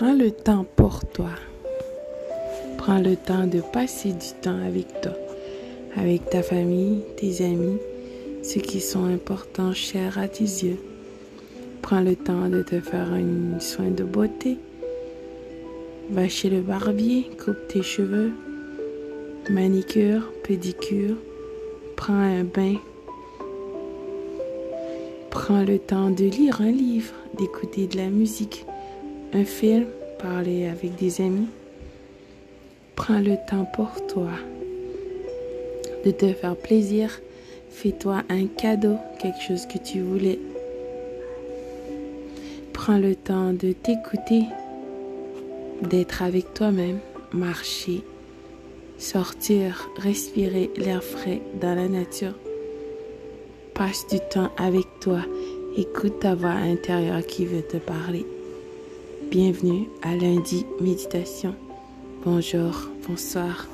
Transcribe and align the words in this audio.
Prends 0.00 0.14
le 0.14 0.30
temps 0.30 0.64
pour 0.76 1.04
toi. 1.12 1.28
Prends 2.78 3.00
le 3.00 3.16
temps 3.16 3.46
de 3.46 3.60
passer 3.60 4.12
du 4.12 4.32
temps 4.40 4.58
avec 4.66 4.86
toi, 5.02 5.12
avec 5.94 6.24
ta 6.30 6.42
famille, 6.42 7.02
tes 7.18 7.44
amis, 7.44 7.76
ceux 8.42 8.62
qui 8.62 8.80
sont 8.80 9.04
importants, 9.04 9.74
chers 9.74 10.16
à 10.16 10.26
tes 10.26 10.44
yeux. 10.44 10.78
Prends 11.82 12.00
le 12.00 12.16
temps 12.16 12.48
de 12.48 12.62
te 12.62 12.80
faire 12.80 13.12
un 13.12 13.60
soin 13.60 13.90
de 13.90 14.02
beauté. 14.02 14.56
Va 16.08 16.30
chez 16.30 16.48
le 16.48 16.62
barbier, 16.62 17.28
coupe 17.44 17.68
tes 17.68 17.82
cheveux, 17.82 18.32
manicure, 19.50 20.32
pédicure. 20.44 21.16
Prends 21.96 22.14
un 22.14 22.44
bain. 22.44 22.76
Prends 25.28 25.62
le 25.62 25.78
temps 25.78 26.08
de 26.08 26.24
lire 26.24 26.62
un 26.62 26.72
livre, 26.72 27.12
d'écouter 27.36 27.86
de 27.86 27.98
la 27.98 28.08
musique, 28.08 28.64
un 29.32 29.44
film, 29.44 29.86
parler 30.18 30.66
avec 30.66 30.96
des 30.96 31.20
amis. 31.20 31.48
Prends 32.96 33.20
le 33.20 33.36
temps 33.48 33.64
pour 33.74 34.06
toi 34.06 34.30
de 36.04 36.10
te 36.10 36.32
faire 36.32 36.56
plaisir. 36.56 37.20
Fais-toi 37.70 38.22
un 38.28 38.46
cadeau, 38.46 38.96
quelque 39.20 39.40
chose 39.40 39.66
que 39.66 39.78
tu 39.78 40.00
voulais. 40.00 40.38
Prends 42.72 42.98
le 42.98 43.14
temps 43.14 43.52
de 43.52 43.72
t'écouter, 43.72 44.42
d'être 45.82 46.22
avec 46.22 46.52
toi-même, 46.54 46.98
marcher, 47.32 48.02
sortir, 48.98 49.90
respirer 49.96 50.70
l'air 50.76 51.04
frais 51.04 51.40
dans 51.60 51.74
la 51.74 51.88
nature. 51.88 52.34
Passe 53.74 54.06
du 54.08 54.18
temps 54.18 54.50
avec 54.58 54.86
toi, 55.00 55.20
écoute 55.76 56.20
ta 56.20 56.34
voix 56.34 56.50
intérieure 56.50 57.24
qui 57.24 57.46
veut 57.46 57.62
te 57.62 57.76
parler. 57.76 58.26
Bienvenue 59.28 59.88
à 60.02 60.16
lundi 60.16 60.66
méditation. 60.80 61.54
Bonjour, 62.24 62.88
bonsoir. 63.06 63.68